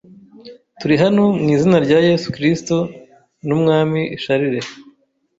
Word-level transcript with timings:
Turi 0.79 0.95
hano 1.03 1.23
mu 1.41 1.47
izina 1.55 1.77
rya 1.85 1.99
Yesu 2.09 2.27
Kristo 2.35 2.75
n'Umwami 3.47 4.01
Charles. 4.23 4.67